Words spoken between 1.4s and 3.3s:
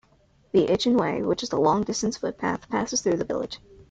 is a long-distance footpath, passes through the